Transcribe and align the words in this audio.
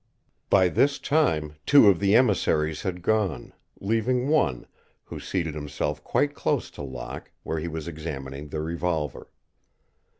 By 0.49 0.67
this 0.69 0.97
time 0.97 1.57
two 1.67 1.87
of 1.87 1.99
the 1.99 2.15
emissaries 2.15 2.81
had 2.81 3.03
gone, 3.03 3.53
leaving 3.79 4.29
one, 4.29 4.65
who 5.03 5.19
seated 5.19 5.53
himself 5.53 6.03
quite 6.03 6.33
close 6.33 6.71
to 6.71 6.81
Locke, 6.81 7.29
where 7.43 7.59
he 7.59 7.67
was 7.67 7.87
examining 7.87 8.47
the 8.47 8.61
revolver. 8.61 9.29